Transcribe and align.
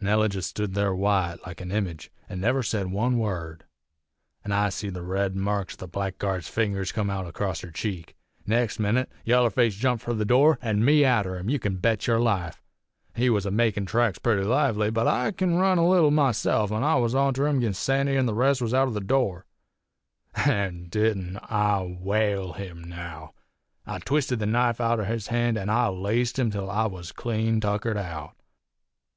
Nellie 0.00 0.28
jest 0.32 0.50
stood 0.50 0.74
there 0.74 0.94
white, 0.94 1.38
like 1.44 1.60
a 1.60 1.68
image, 1.68 2.12
an' 2.28 2.38
never 2.38 2.62
said 2.62 2.92
one 2.92 3.18
word; 3.18 3.64
an' 4.44 4.52
I 4.52 4.68
seed 4.68 4.94
the 4.94 5.02
red 5.02 5.34
marks 5.34 5.74
o' 5.74 5.78
the 5.78 5.88
blackguard's 5.88 6.48
fingers 6.48 6.92
come 6.92 7.10
out 7.10 7.26
acrost 7.26 7.62
her 7.62 7.72
cheek. 7.72 8.14
Next 8.46 8.78
minit 8.78 9.10
yaller 9.24 9.50
face 9.50 9.74
jumped 9.74 10.04
fur 10.04 10.12
the 10.14 10.24
door, 10.24 10.60
an' 10.62 10.84
me 10.84 11.04
arter 11.04 11.36
him, 11.36 11.50
you 11.50 11.58
kin 11.58 11.78
bet 11.78 12.06
yer 12.06 12.20
life! 12.20 12.62
He 13.16 13.28
was 13.28 13.44
a 13.44 13.50
makin' 13.50 13.84
tracks 13.84 14.20
purty 14.20 14.44
lively, 14.44 14.88
but 14.88 15.08
I 15.08 15.32
kin 15.32 15.56
run 15.56 15.78
a 15.78 15.88
leetle 15.88 16.12
myself, 16.12 16.70
an' 16.70 16.84
I 16.84 16.94
was 16.94 17.16
onter 17.16 17.48
him 17.48 17.60
'gin 17.60 17.74
Sandy 17.74 18.16
an' 18.16 18.26
the 18.26 18.34
rest 18.34 18.62
was 18.62 18.72
outer 18.72 18.92
the 18.92 19.00
door. 19.00 19.46
An' 20.36 20.86
didn't 20.90 21.38
I 21.50 21.80
whale 22.00 22.52
him, 22.52 22.84
now? 22.84 23.32
I 23.84 23.98
twisted 23.98 24.38
his 24.40 24.48
knife 24.48 24.80
outer 24.80 25.06
his 25.06 25.26
hand, 25.26 25.58
an' 25.58 25.70
I 25.70 25.88
laced 25.88 26.38
him 26.38 26.52
till 26.52 26.70
I 26.70 26.86
was 26.86 27.10
clean 27.10 27.60
tuckered 27.60 27.96
out. 27.98 28.36